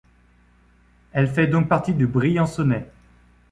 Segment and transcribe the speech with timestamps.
[1.13, 2.89] Elle fait donc partie du Briançonnais.